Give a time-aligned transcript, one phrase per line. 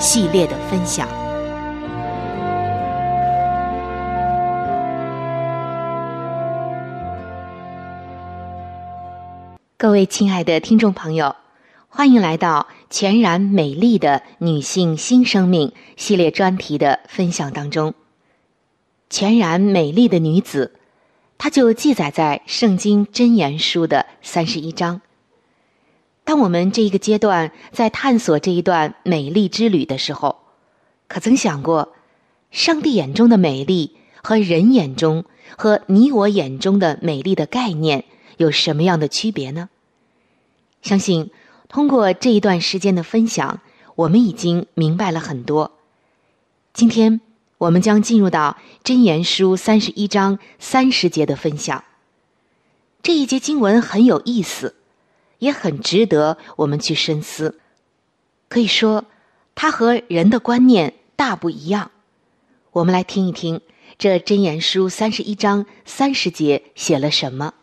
[0.00, 1.06] 系列的分享。
[9.76, 11.36] 各位亲爱的听众朋友，
[11.88, 17.92] 欢迎来到全然美丽的女性新生命系列专题的分享当中。
[19.10, 20.72] 全然美丽的女子，
[21.36, 25.02] 它就记载在圣经真言书的三十一章。
[26.30, 30.36] 当我们这一个阶段在探索这一段美丽之旅的时候，
[31.08, 31.92] 可曾想过，
[32.52, 35.24] 上帝眼中的美丽和人眼中
[35.58, 38.04] 和你我眼中的美丽的概念
[38.36, 39.70] 有什么样的区别呢？
[40.82, 41.32] 相信
[41.68, 43.60] 通过这一段时间的分享，
[43.96, 45.72] 我们已经明白了很多。
[46.72, 47.20] 今天
[47.58, 51.82] 我们将进入到真言书三十一章三十节的分享。
[53.02, 54.76] 这一节经文很有意思。
[55.40, 57.58] 也很值得我们去深思。
[58.48, 59.04] 可以说，
[59.54, 61.90] 它和人的观念大不一样。
[62.70, 63.60] 我们来听一听
[63.98, 67.54] 这真言书三十一章三十节写了什么。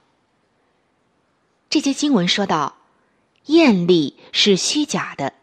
[1.69, 2.75] 这节经文说道
[3.47, 5.33] ：“艳丽是虚假的，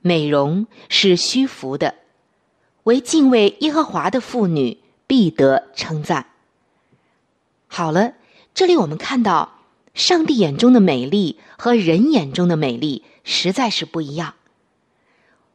[0.00, 1.94] 美容是虚浮的，
[2.84, 6.26] 唯敬畏耶和华的妇女必得称赞。”
[7.66, 8.14] 好了，
[8.54, 9.59] 这里我们看到。
[9.94, 14.34] 上帝眼中的美丽和人眼中的美丽实在是不一样。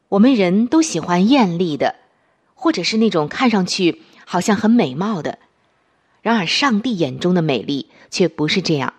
[0.10, 1.96] 我们人都喜欢艳丽的，
[2.54, 5.40] 或者是那种看上去好像很美貌的。
[6.22, 8.94] 然而，上帝眼中的美丽却不是这样。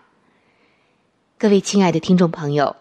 [1.37, 2.75] 各位亲爱的听众朋友，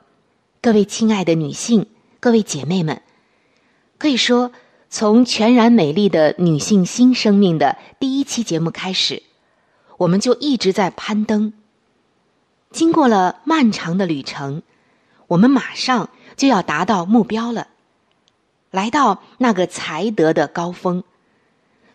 [0.62, 1.86] 各位亲爱的女性，
[2.20, 3.02] 各位姐妹们，
[3.98, 4.52] 可以说，
[4.88, 9.22] 从全然美丽的女性新生命的第一期节目开始，
[9.98, 11.52] 我们就一直在攀登。
[12.70, 14.62] 经过了漫长的旅程，
[15.28, 17.68] 我们马上就要达到目标了，
[18.70, 21.02] 来到那个才德的高峰，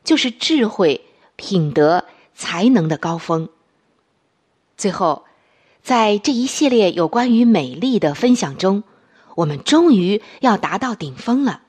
[0.03, 3.49] 就是智慧、品德、才能的高峰。
[4.75, 5.25] 最后，
[5.83, 8.83] 在这一系列有关于美丽的分享中，
[9.35, 11.61] 我们终于要达到顶峰了。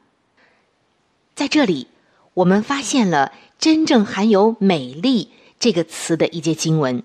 [1.34, 1.88] 在这里，
[2.32, 7.02] 我们发现了真正含有“美丽”这个词的一节经文。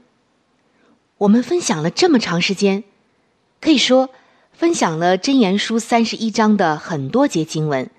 [1.19, 2.83] 我们分享了这么长时间，
[3.59, 4.09] 可以说
[4.51, 7.89] 分享了《真言书》三十一章的很多节经文。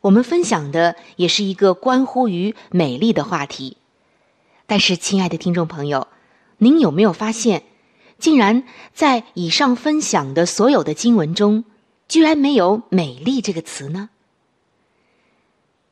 [0.00, 3.76] 我们分享的也是一个关乎于美丽的话题。
[4.66, 6.08] 但是，亲爱的听众朋友，
[6.56, 7.64] 您有没有发现，
[8.18, 8.64] 竟然
[8.94, 11.64] 在以上分享的所有的经文中，
[12.08, 14.08] 居然没有“美丽”这个词呢？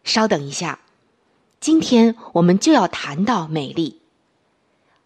[0.03, 0.81] 稍等一下，
[1.61, 4.00] 今天我们就要谈到美丽。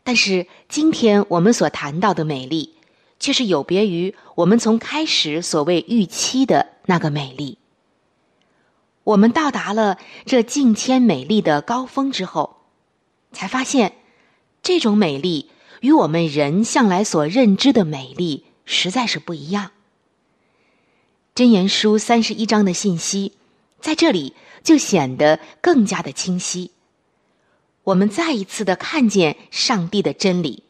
[0.05, 2.75] 但是，今天我们所谈到的美丽，
[3.19, 7.59] 却是有别于我们从开始所谓预期的那个美丽。
[9.03, 12.61] 我们到达了这近千美丽的高峰之后。
[13.33, 13.95] 才发现，
[14.63, 19.73] 这种美丽与我们人向来所认知的美丽实在是不一样。
[21.35, 23.33] 真言书三十一章的信息，
[23.81, 26.71] 在这里就显得更加的清晰。
[27.85, 30.63] 我们再一次的看见上帝的真理，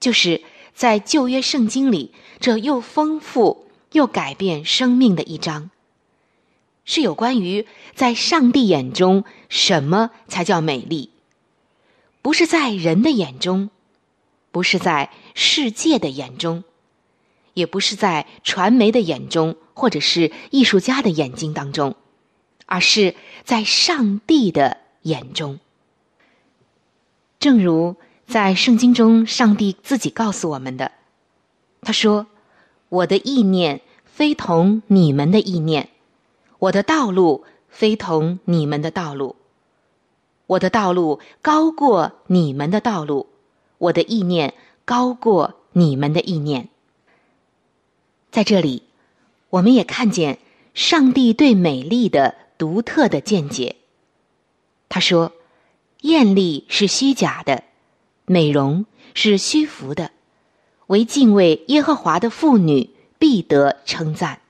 [0.00, 0.42] 就是
[0.74, 5.70] 在旧约圣经里这又丰富又改变生命的一章，
[6.86, 11.10] 是有关于在上帝眼中什么才叫美丽。
[12.22, 13.70] 不是在人的眼中，
[14.50, 16.64] 不是在世界的眼中，
[17.52, 21.94] 也不是在传媒的眼中，或者是艺术家的眼睛当中，
[22.64, 23.14] 而是
[23.44, 25.60] 在上帝的眼中。
[27.38, 27.96] 正如
[28.26, 30.92] 在圣经中，上帝自己告诉我们的，
[31.82, 32.26] 他说
[32.88, 35.90] ：“我的意念非同你们的意念，
[36.58, 39.36] 我的道路非同你们的道路。”
[40.48, 43.26] 我的道路高过你们的道路，
[43.78, 44.54] 我的意念
[44.84, 46.68] 高过你们的意念。
[48.30, 48.84] 在这里，
[49.50, 50.38] 我们也看见
[50.72, 53.74] 上帝对美丽的独特的见解。
[54.88, 55.32] 他说
[56.06, 57.64] ：“艳丽是虚假的，
[58.24, 60.10] 美容是虚浮的，
[60.86, 64.40] 唯敬畏耶和华的妇女必得称赞。”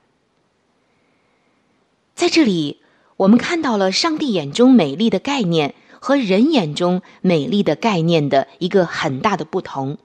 [2.15, 2.79] 在这里，
[3.17, 5.75] 我们看到了上帝眼中美丽的概念。
[5.99, 9.97] 和人眼中美丽的概念的一个很大的不同，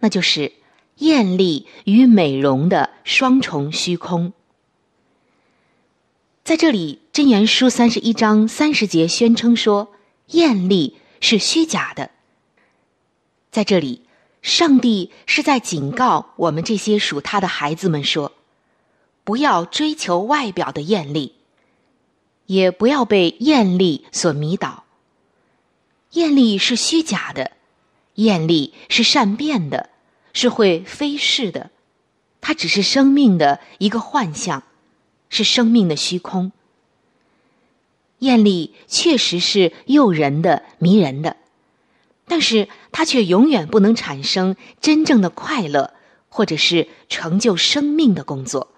[0.00, 0.52] 那就是
[0.96, 4.32] 艳丽与美容的双重虚空。
[6.42, 9.92] 在这里，《真言书》三十一章三十节宣称说，
[10.26, 12.10] 艳丽是虚假的。
[13.50, 14.02] 在这里，
[14.42, 18.32] 上帝是在警告我们这些属他的孩子们说，
[19.24, 21.32] 不要追求外表的艳丽。
[22.46, 24.84] 也不要被艳丽所迷倒。
[26.12, 27.50] 艳丽是虚假的，
[28.14, 29.90] 艳丽是善变的，
[30.32, 31.70] 是会飞逝的。
[32.40, 34.62] 它只是生命的一个幻象，
[35.28, 36.52] 是生命的虚空。
[38.20, 41.36] 艳丽确实是诱人的、迷人的，
[42.26, 45.92] 但是它却永远不能产生真正的快乐，
[46.28, 48.72] 或者是成就生命的工作。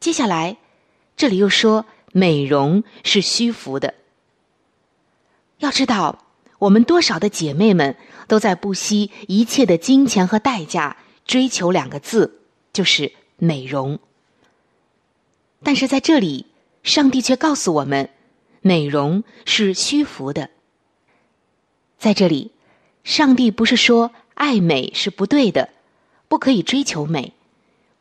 [0.00, 0.56] 接下来。
[1.18, 3.94] 这里又说美容是虚浮的。
[5.60, 6.26] 要知道，
[6.58, 7.96] 我们多少的姐妹们
[8.28, 12.42] 都在不惜一切的金钱和代价追求两个字，
[12.74, 13.98] 就是美容。
[15.62, 16.44] 但是在这里，
[16.86, 18.08] 上帝却告诉我们，
[18.60, 20.50] 美容是虚浮的。
[21.98, 22.52] 在这里，
[23.02, 25.70] 上帝不是说爱美是不对的，
[26.28, 27.32] 不可以追求美，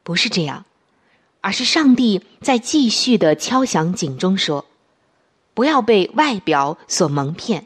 [0.03, 0.65] 不是这样。
[1.41, 4.65] 而是上帝在继续的敲响警钟，说
[5.55, 7.65] ：“不要被外表所蒙骗，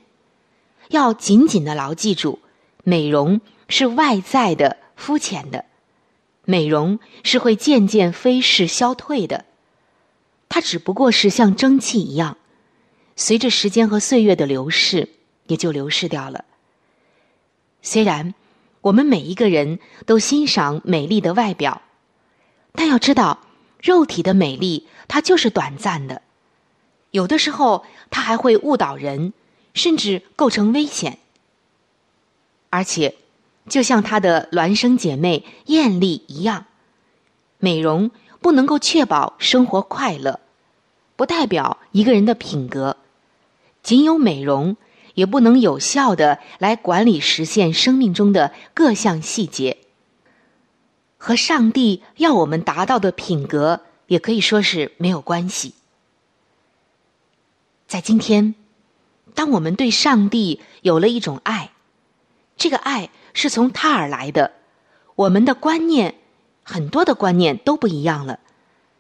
[0.88, 2.40] 要紧紧的牢记住，
[2.86, 5.66] 美容是外在的、肤浅的，
[6.46, 9.46] 美容是会渐渐飞逝消退的，
[10.50, 12.38] 它只不过是像蒸汽一样，
[13.16, 15.08] 随着时间和岁月的流逝，
[15.48, 16.44] 也就流逝掉了。
[17.82, 18.34] 虽然
[18.82, 21.82] 我们每一个人都欣赏美丽的外表，
[22.74, 23.46] 但要知道。”
[23.82, 26.22] 肉体的美丽，它就是短暂的，
[27.12, 29.32] 有的时候它还会误导人，
[29.74, 31.18] 甚至构成危险。
[32.70, 33.16] 而且，
[33.70, 36.66] 就像她的孪生姐妹艳丽一样，
[37.58, 40.40] 美容不能够确保生活快乐，
[41.16, 42.98] 不代表一个人的品格。
[43.82, 44.78] 仅有美容，
[45.14, 49.78] 也不能有效的来管理实现生命中的各项细节。
[51.18, 55.74] 和上帝要我们达到的品格，也可以说是没有关系。
[57.88, 58.56] 在今天，
[59.34, 61.72] 当我们对上帝有了一种爱，
[62.56, 64.54] 这个爱是从他而来的，
[65.16, 66.16] 我们的观念
[66.72, 68.38] 很多的观念都不一样了，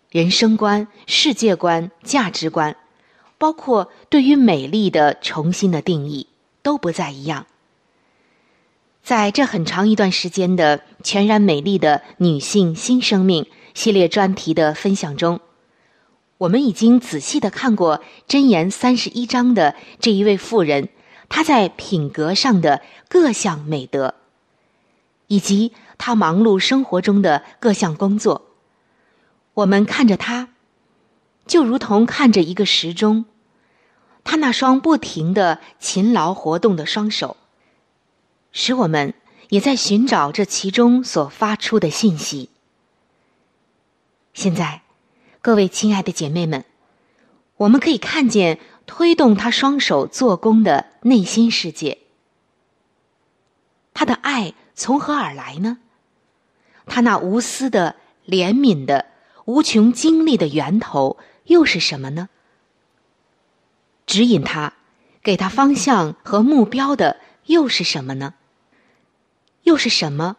[0.10, 2.76] 人生观、世界观、价值观，
[3.38, 6.26] 包括对于美丽的重新的定义，
[6.64, 7.46] 都不再一样。
[9.04, 13.46] 在这很长一段时间的全然美丽的女性新生命
[13.76, 15.40] 系列专题的分享中，
[16.40, 20.90] 我们已经仔细的看过箴言三十一章的这一位妇人，
[21.30, 24.16] 她在品格上的各项美德，
[25.28, 28.48] 以及他忙碌生活中的各项工作。
[29.54, 30.50] 我们看着他，
[31.46, 33.26] 就如同看着一个时钟，
[34.24, 37.38] 他那双不停的勤劳活动的双手。
[38.52, 39.14] 使我们
[39.50, 42.50] 也在寻找这其中所发出的信息。
[44.34, 44.82] 现在，
[45.42, 46.64] 各位亲爱的姐妹们，
[47.58, 52.00] 我们可以看见推动他双手做工的内心世界。
[53.94, 55.80] 他的爱从何而来呢？
[56.90, 57.96] 他那无私的、
[58.28, 59.06] 怜悯的、
[59.46, 62.28] 无穷精力的源头又是什么呢？
[64.06, 64.74] 指引他、
[65.24, 68.34] 给他方向和目标的又是什么呢？
[69.64, 70.38] 又是什么，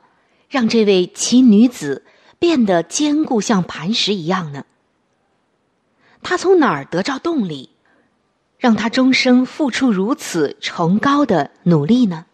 [0.49, 2.05] 让这位奇女子
[2.39, 4.65] 变得坚固像磐石一样呢？
[6.23, 7.71] 她从哪儿得着动力，
[8.59, 12.27] 让她终生付出如此崇高的努力呢？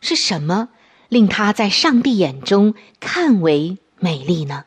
[0.00, 0.70] 是什么
[1.08, 4.64] 令他在上帝眼中看为美丽呢？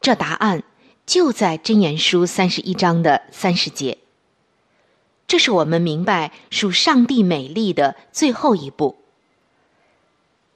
[0.00, 0.62] 这答案
[1.04, 3.98] 就在箴言书三十一章的三十节。
[5.26, 8.96] 这是我们明白属上帝美丽的最后一步。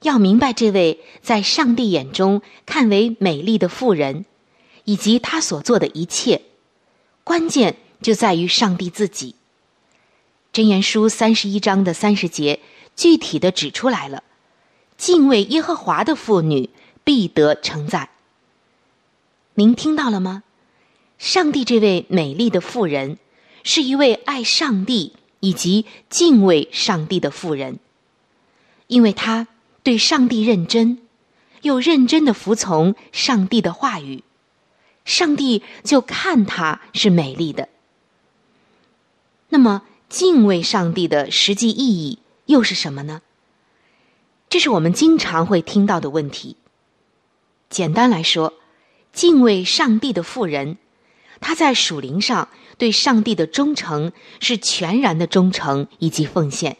[0.01, 4.25] 要明白这位在上帝眼中看为美丽的妇人，
[4.85, 6.41] 以及她所做的一切，
[7.23, 9.35] 关键就在于上帝自己。
[10.53, 12.61] 箴言书三十一章的三十节
[12.95, 14.23] 具体的指出来了：
[15.01, 16.69] 敬畏耶和华的妇女
[17.03, 18.09] 必得称赞。
[19.55, 20.43] 您听到了吗？
[21.17, 23.17] 上帝这位美丽的妇人，
[23.63, 27.79] 是一位爱上帝以及敬畏上帝的妇人，
[28.85, 29.47] 因为她。
[29.81, 30.99] 对上帝认真，
[31.63, 34.23] 又认真的服从上帝的话语，
[35.05, 37.67] 上帝就看她是美丽的。
[39.49, 43.23] 那么，敬畏上帝的实际意义又是什么呢？
[44.51, 46.57] 这是我们经常会听到的问题。
[47.69, 48.53] 简单来说，
[49.13, 50.77] 敬畏上帝的妇人，
[51.39, 56.75] 她在属灵上对上帝的忠诚是全然的忠诚以及奉献。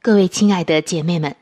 [0.00, 1.36] 各位亲爱的姐妹们，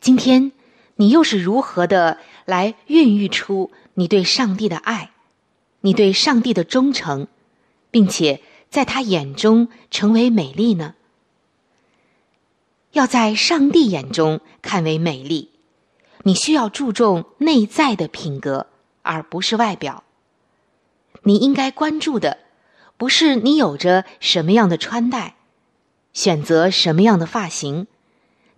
[0.00, 0.52] 今天
[0.96, 5.10] 你又是如何的来孕育出你对上帝的爱，
[5.82, 7.26] 你对上帝的忠诚，
[7.90, 10.94] 并且在他眼中成为美丽呢？
[12.94, 15.50] 要在上帝眼中看为美丽，
[16.22, 18.68] 你需要注重内在的品格，
[19.02, 20.04] 而不是外表。
[21.24, 22.38] 你应该关注的，
[22.96, 25.34] 不是你有着什么样的穿戴。
[26.12, 27.88] 选择什么样的发型，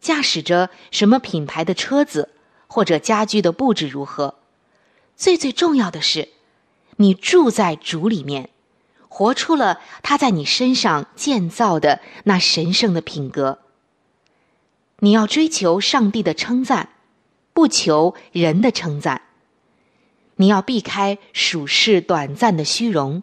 [0.02, 2.28] 驾驶着什么品牌的车子，
[2.66, 4.35] 或者家居的布置如何？
[5.16, 6.28] 最最重要的是，
[6.97, 8.50] 你住在主里面，
[9.09, 13.61] 活出了他在你身上建造的那神圣的品格。
[15.00, 16.88] 你要追求上帝的称赞，
[17.53, 19.23] 不求人的称赞。
[20.37, 23.23] 你要避开属世短暂的虚荣，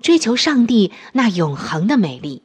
[0.00, 2.42] 追求上帝那永恒的美丽。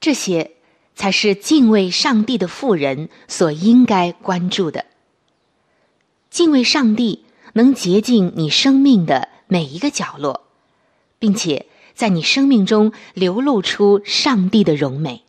[0.00, 0.52] 这些
[0.94, 4.86] 才是敬畏上帝的妇人所应该关注的。
[6.30, 10.46] 敬畏上帝能洁净你生命的每一个角落，
[11.18, 15.25] 并且在你生命中流露出上帝的荣美。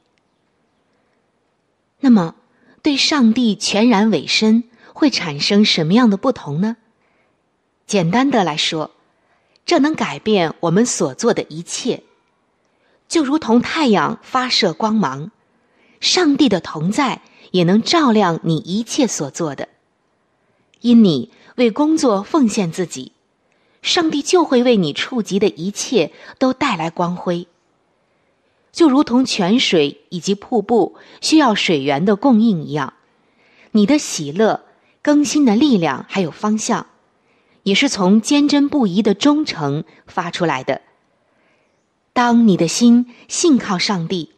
[1.99, 2.35] 那么，
[2.81, 4.63] 对上帝全然委身
[4.93, 6.77] 会产生什么样的不同呢？
[7.85, 8.91] 简单的来说，
[9.65, 12.03] 这能改变我们所做的一切。
[13.07, 15.31] 就如同太阳发射光芒，
[15.99, 19.69] 上帝的同在也能照亮你一切所做的。
[20.81, 23.13] 因你为工作奉献自己，
[23.81, 27.47] 上帝就会为你触及的一切都带来光辉。
[28.71, 32.93] 就如同泉水以及瀑布需要水源的供应一样，
[33.71, 34.63] 你的喜乐、
[35.01, 36.87] 更新的力量还有方向，
[37.63, 40.81] 也是从坚贞不移的忠诚发出来的。
[42.13, 44.31] 当你的心信靠上帝，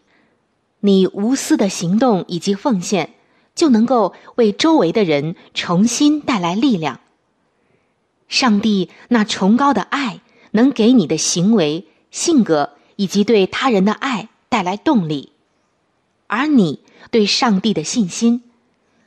[0.81, 3.13] 你无私的行动以及奉献，
[3.55, 7.01] 就能够为周围的人重新带来力量。
[8.27, 10.21] 上帝那崇高的爱，
[10.51, 15.31] 能给你的行为、性格以及对他人的爱带来动力，
[16.27, 18.43] 而你对上帝的信心，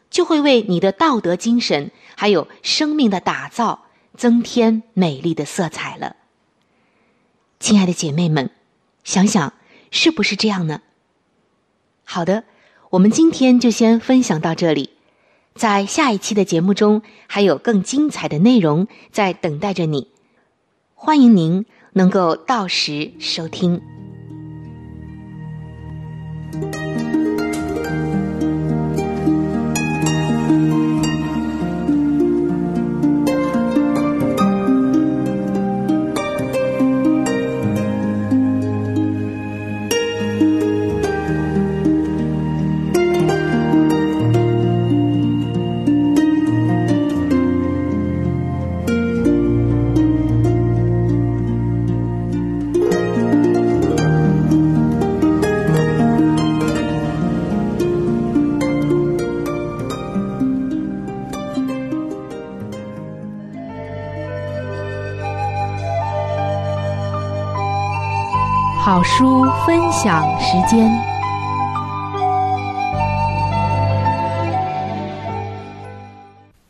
[0.09, 3.85] 就会为你的道德精神还有生命的打造
[4.17, 6.17] 增添美丽的色彩了。
[7.61, 8.51] 亲爱的姐妹们。
[9.05, 9.53] 想想
[9.91, 10.81] 是不是这样呢？
[12.05, 12.45] 好的，
[12.89, 14.91] 我们今天就先分享到这里，
[15.55, 20.09] 在下一期的节目中还有更精彩的内容在等待着你，
[20.95, 23.81] 欢迎您能够到时收听。
[70.43, 70.91] 时间。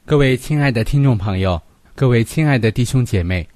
[0.05, 1.61] 各位亲爱的听众朋友，
[1.95, 3.49] 各位亲爱的弟兄姐妹，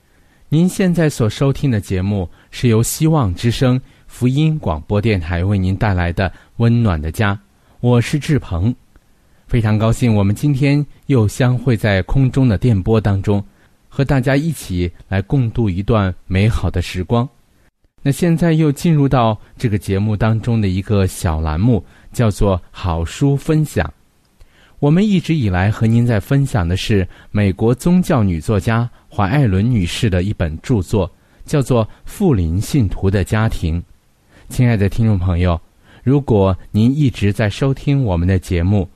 [0.49, 7.35] 您现在所收听的节目是由希望之声福音广播电台为您带来的《温暖的家》，
[7.81, 8.75] 我是志鹏，
[9.47, 13.45] 非常高兴我们今天又相会在空中的电波当中，
[13.87, 17.29] 和大家一起来共度一段美好的时光。
[18.07, 23.93] 那现在又进入到这个节目当中的一个小栏目，叫做“好书分享”。
[24.79, 31.11] 我们一直以来和您在分享的是美国宗教女作家怀艾伦女士的一本著作，
[31.45, 33.83] 叫做《富林信徒的家庭》。
[34.49, 35.61] 亲爱的听众朋友，
[36.05, 38.89] 如果您一直在收听我们的节目，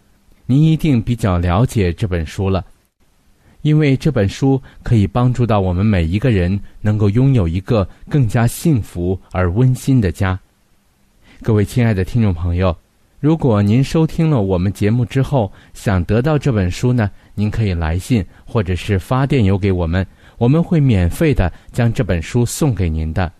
[0.47, 2.65] 您一定比较了解这本书了。
[3.63, 10.39] 因为这本书可以帮助到我们每一个人，能够拥有一个更加幸福而温馨的家。
[11.43, 12.75] 各位亲爱的听众朋友，
[13.19, 20.07] 如果您收听了我们节目之后想得到这本书呢，您可以来信或者是发电邮给我们，
[20.39, 23.31] 我们会免费的将这本书送给您的。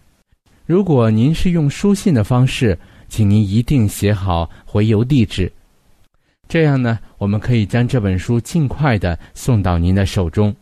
[0.67, 5.51] 如果您是用书信的方式，请您一定写好回邮地址。
[6.51, 10.53] 这样呢，我们可以将这本书尽快的送到您的手中。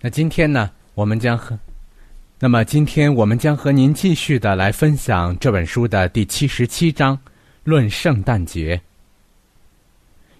[0.00, 1.56] 那今天呢，我们将和，
[2.40, 7.16] 那么今天我们将和您继续的来分享这本书的第七十七章，
[7.62, 8.80] 论圣诞节。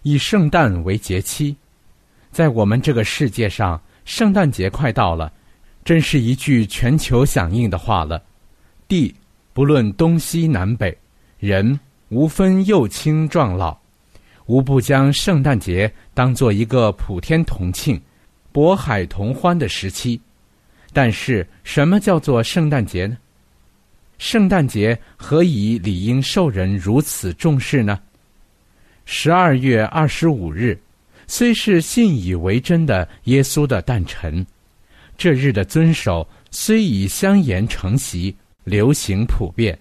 [0.03, 1.55] 以圣诞为节期，
[2.33, 5.33] 在我们这个世界上，圣诞节快到了，
[5.85, 8.21] 真是一句全球响应的话了。
[8.89, 9.15] 地
[9.53, 10.99] 不论东西南北，
[11.39, 11.79] 人
[12.09, 13.81] 无分幼轻壮老。
[14.47, 18.01] 无不将圣诞节当做一个普天同庆、
[18.53, 20.21] 渤海同欢的时期，
[20.93, 23.17] 但是什么叫做圣诞节呢？
[24.19, 27.99] 圣诞节何以理应受人如此重视呢？
[29.05, 30.79] 十二月二十五日，
[31.27, 34.47] 虽是信以为真的耶稣的诞辰，
[35.17, 39.77] 这日的遵守虽已相沿成习、流行普遍，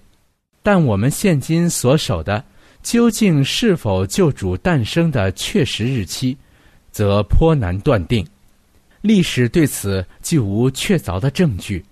[0.63, 2.43] 但我们现今所守的。
[2.83, 6.37] 究竟是否救主诞生的确实日期，
[6.91, 8.25] 则颇难断定。
[9.01, 11.83] 历史对此既无确凿的证据，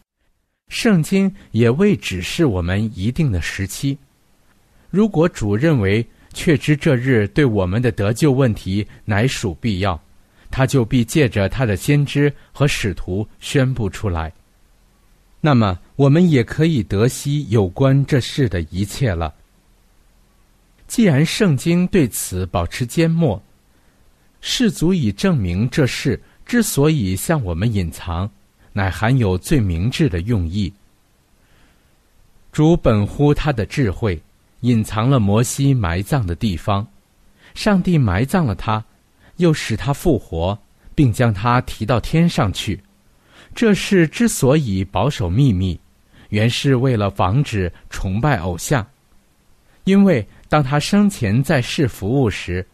[0.68, 3.98] 圣经也未指示我们一定的时期。
[4.90, 10.00] 如果主认为确知这日对我们的得救问题乃属必要，
[10.52, 14.32] 他就必借着他的先知和使徒宣布出来。
[15.42, 19.34] 那么，我们也可以得悉有关这事的一切了。
[20.90, 23.40] 既然圣经对此保持缄默，
[24.42, 28.28] 是足以证明这事之所以向我们隐藏，
[28.74, 30.74] 乃含有最明智的用意。
[32.52, 34.20] 主本乎他的智慧，
[34.62, 36.86] 隐藏了摩西埋葬的地方，
[37.54, 38.84] 上帝埋葬了他，
[39.38, 40.58] 又使他复活，
[40.96, 42.82] 并将他提到天上去。
[43.54, 45.80] 这事之所以保守秘密，
[46.30, 48.84] 原是为了防止崇拜偶像，
[49.84, 50.28] 因为。
[50.50, 52.66] 当他生前在世服务时，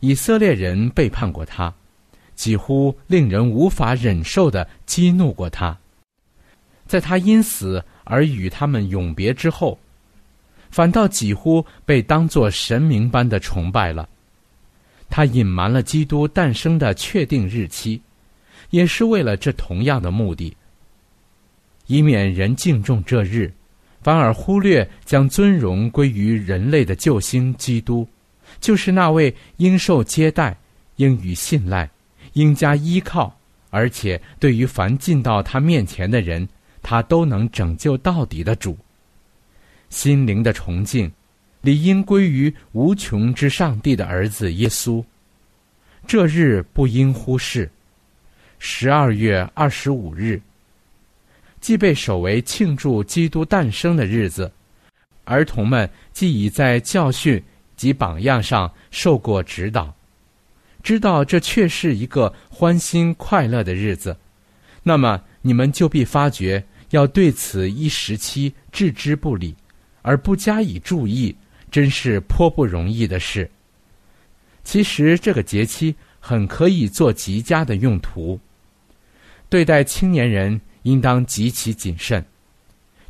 [0.00, 1.72] 以色列人背叛过他，
[2.34, 5.78] 几乎令人无法忍受的激怒过他。
[6.86, 9.78] 在他因死而与他们永别之后，
[10.70, 14.08] 反倒几乎被当作神明般的崇拜了。
[15.08, 18.02] 他隐瞒了基督诞生的确定日期，
[18.70, 20.56] 也是为了这同样的目的，
[21.86, 23.52] 以免人敬重这日。
[24.02, 28.06] 反而忽略将尊荣归于人类的救星基督，
[28.60, 30.56] 就是那位应受接待、
[30.96, 31.88] 应予信赖、
[32.32, 33.34] 应加依靠，
[33.70, 36.46] 而且对于凡进到他面前的人，
[36.82, 38.76] 他都能拯救到底的主。
[39.88, 41.10] 心灵的崇敬，
[41.60, 45.04] 理应归于无穷之上帝的儿子耶稣。
[46.06, 47.70] 这日不应忽视。
[48.58, 50.40] 十二月二十五日，
[51.62, 54.50] 既被守为庆祝基督诞生的日子，
[55.24, 57.40] 儿童们既已在教训
[57.76, 59.94] 及榜样上受过指导，
[60.82, 64.14] 知道这却是一个欢欣快乐的日子，
[64.82, 69.54] 那么你们就必发觉要对此一时期置之不理，
[70.02, 71.34] 而不加以注意，
[71.70, 73.48] 真是颇不容易的事。
[74.64, 78.38] 其实这个节期很可以做极佳的用途。
[79.48, 82.24] 对待青年人应当极其谨慎，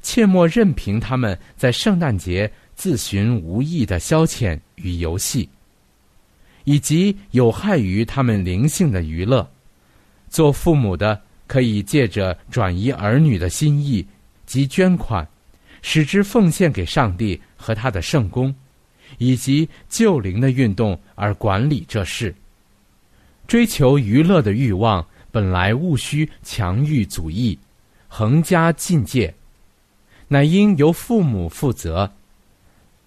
[0.02, 5.48] 切莫任凭他们在圣诞节自寻无益的消遣与游戏，
[6.64, 9.48] 以及有害于他们灵性的娱乐。
[10.28, 14.06] 做父母的可以借着转移儿女的心意
[14.46, 15.26] 及捐款，
[15.82, 18.54] 使之奉献给上帝和他的圣公，
[19.18, 22.34] 以及救灵的运动而管理这事。
[23.46, 25.06] 追求娱乐的欲望。
[25.32, 27.58] 本来务须强欲阻抑，
[28.06, 29.34] 横加禁戒，
[30.28, 32.08] 乃应由父母负责，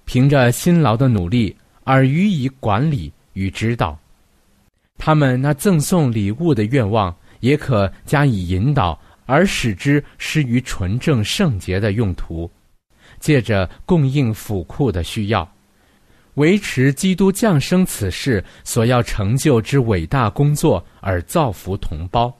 [0.03, 3.97] 凭着辛劳的努力而予以管理与指导。
[4.97, 12.49] 他们那赠送礼物的愿望，也可加以引导，而使之施于纯正圣洁的用途，
[13.19, 15.47] 借着供应府库的需要，
[16.35, 20.85] 维持基督降生此事所要成就之伟大工作。
[21.01, 22.33] 而造福同胞，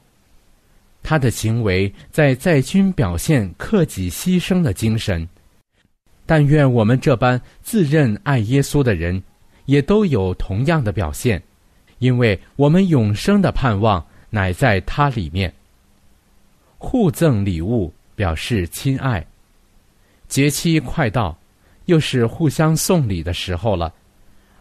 [1.03, 5.27] 他的行为在在军表现克己牺牲的精神。
[6.25, 9.21] 但愿我们这般自认爱耶稣的人，
[9.65, 11.39] 也都有同样的表现，
[11.99, 15.53] 因为我们永生的盼望乃在他里面。
[16.79, 19.23] 互赠礼物表示亲爱，
[20.27, 21.37] 节期快到，
[21.85, 23.93] 又是互相送礼的时候了，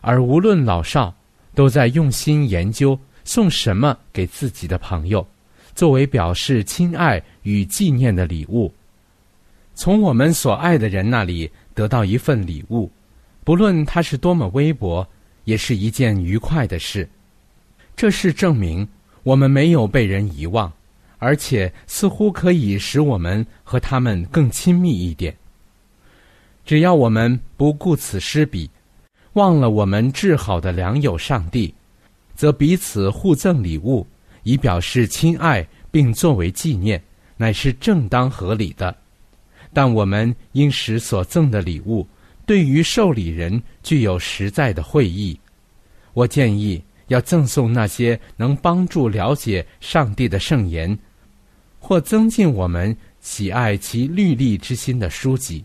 [0.01, 1.15] 而无论老少，
[1.55, 2.99] 都在用心研究。
[3.27, 5.27] 送什么给自己的朋友，
[5.75, 8.71] 作为表示亲爱与纪念的礼物？
[9.75, 12.93] 从我们所爱的人那里得到一份礼物，
[13.43, 15.09] 不论它是多么微薄，
[15.45, 17.09] 也是一件愉快的事。
[17.97, 18.87] 这是证明
[19.23, 20.71] 我们没有被人遗忘，
[21.17, 25.35] 而且似乎可以使我们和他们更亲密一点。
[26.65, 28.71] 只要我们不顾此失彼，
[29.35, 31.75] 忘了我们至好的良友上帝。
[32.35, 34.05] 则彼此互赠礼物，
[34.43, 37.01] 以表示亲爱，并作为纪念，
[37.37, 38.95] 乃是正当合理的。
[39.73, 42.07] 但我们应使所赠的礼物
[42.45, 45.39] 对于受礼人具有实在的惠意。
[46.13, 50.99] 我建议要赠送那些能帮助了解上帝的圣言，
[51.79, 55.65] 或增进我们喜爱其律例之心的书籍。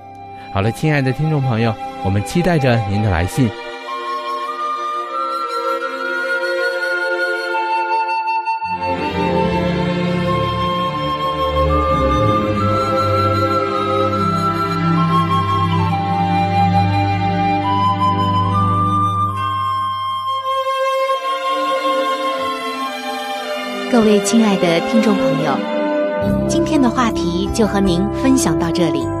[0.53, 3.49] 好了，亲爱的听众朋友，我们期待着您的来信。
[23.89, 25.57] 各位亲爱的听众朋友，
[26.49, 29.20] 今天的话题就和您分享到这里。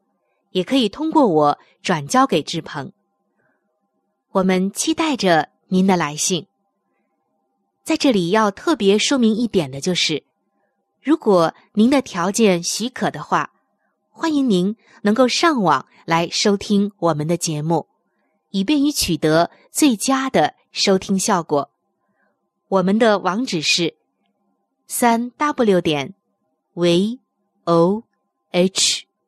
[0.51, 2.91] 也可以通过我转交给志鹏。
[4.31, 6.47] 我们期待着您的来信。
[7.83, 10.23] 在这里要特别说明一点的就是，
[11.01, 13.51] 如果您的条件许可的话，
[14.09, 17.87] 欢迎您能够上网来收听我们的节目，
[18.51, 21.71] 以便于取得最佳的收听效果。
[22.67, 23.95] 我们的网址是
[24.85, 26.13] 三 w 点
[26.73, 27.19] v
[27.63, 28.03] o
[28.51, 29.05] h